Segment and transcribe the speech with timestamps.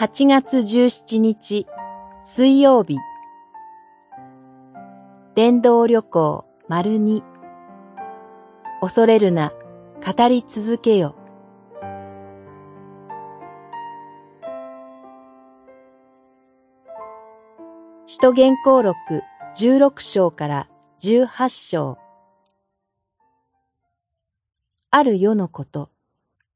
[0.00, 1.66] 8月17日
[2.24, 2.96] 水曜日。
[5.34, 7.22] 電動旅行丸二。
[8.80, 9.52] 恐れるな。
[10.02, 11.14] 語り続けよ。
[18.06, 18.96] 使徒言行録
[19.54, 20.68] 16章から
[21.00, 21.98] 18章。
[24.90, 25.90] ある世のこと、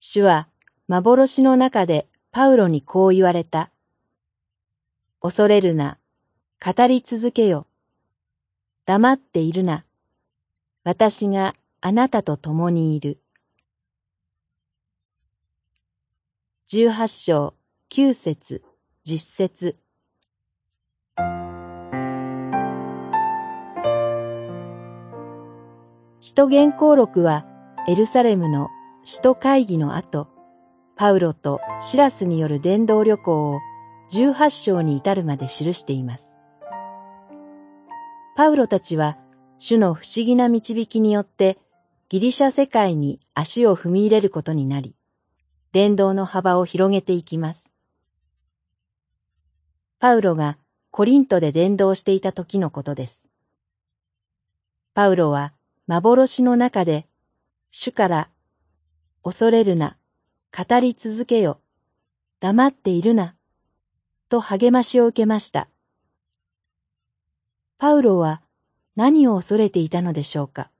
[0.01, 0.48] 主は
[0.89, 3.70] 幻の中でパウロにこう言われた。
[5.23, 5.98] 恐れるな、
[6.61, 7.69] 語り続けよ。
[8.87, 9.84] 黙っているな。
[10.83, 13.20] 私があなたと共にいる。
[16.66, 17.55] 十八章
[17.89, 18.64] 九節
[19.05, 19.77] 十節
[26.19, 27.47] 使徒言行録は
[27.87, 28.70] エルサレムの
[29.05, 30.34] 使徒会議の後、
[30.97, 33.61] パウロとシラスによる伝道旅行を
[34.12, 36.37] 18章に至るまで記しています。
[38.37, 39.17] パウロたちは
[39.59, 41.59] 主の不思議な導きによって
[42.09, 44.95] ギリシャ世界に足を踏み入れることになり、
[45.72, 47.70] 伝道の幅を広げていきます。
[49.98, 50.59] パウロが
[50.92, 53.27] コリントで伝道していた時のことです。
[54.95, 55.53] パウロは
[55.89, 57.06] 幻の中で
[57.72, 58.28] 主から
[59.25, 59.97] 恐れるな、
[60.56, 61.58] 語り続けよ、
[62.38, 63.34] 黙っているな、
[64.28, 65.66] と励ましを受けました。
[67.77, 68.41] パウロは
[68.94, 70.70] 何を恐れていたのでしょうか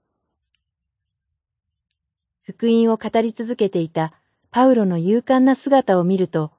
[2.42, 4.12] 福音を語り続けていた
[4.52, 6.52] パウロの勇敢な姿を見ると、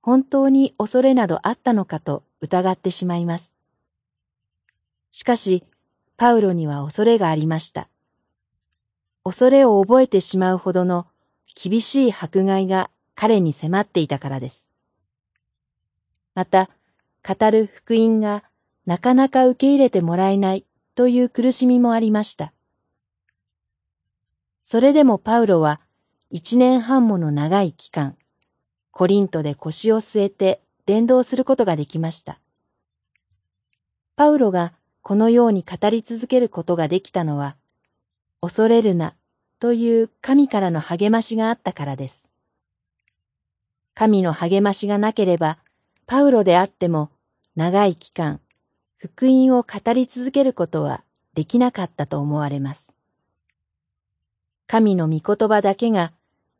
[0.00, 3.52] 本当に恐れなどあったのかと疑ってしまいます。
[5.10, 5.64] しかし、
[6.16, 7.88] パウロには恐れがありました。
[9.24, 11.08] 恐れを覚えてしまうほどの
[11.54, 14.68] 厳しい迫害が彼に迫っていたからです。
[16.34, 16.70] また、
[17.26, 18.44] 語る福音が
[18.86, 20.64] なかなか受け入れてもらえない
[20.94, 22.52] という苦しみもありました。
[24.64, 25.80] それでもパウロは
[26.30, 28.16] 一年半もの長い期間、
[28.90, 32.40] コリントで腰を据えて伝道することができました。
[34.16, 37.56] パウロがこのように語り続けることができたのは、
[38.40, 39.14] 恐れるな
[39.62, 42.28] という神からの励ましがあったからです。
[43.94, 45.58] 神の励ましがなければ、
[46.04, 47.10] パウロであっても
[47.54, 48.40] 長い期間、
[48.96, 52.92] 福音を語り続けることはできなかったと思われます。
[54.66, 56.10] 神の御言葉だけが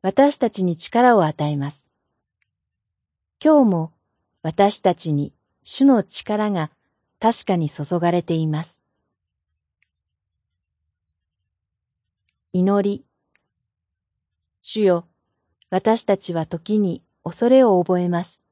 [0.02, 1.88] 私たちに力を与えます。
[3.42, 3.92] 今日も
[4.44, 5.32] 私たちに
[5.64, 6.70] 主の力が
[7.18, 8.81] 確かに注がれています。
[12.54, 13.04] 祈り。
[14.60, 15.06] 主よ、
[15.70, 18.42] 私たちは時に恐れを覚えます。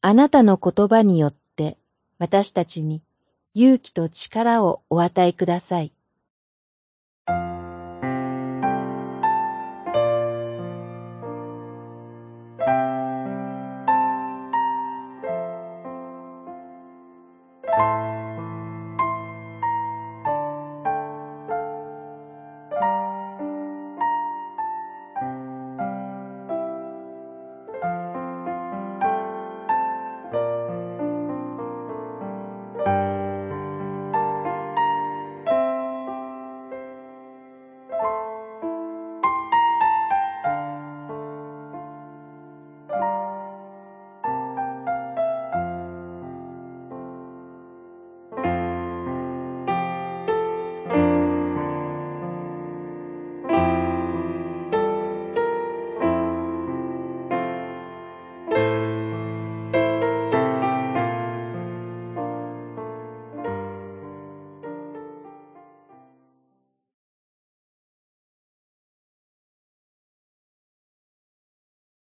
[0.00, 1.76] あなたの言葉によって
[2.18, 3.02] 私たちに
[3.52, 5.92] 勇気と力をお与えください。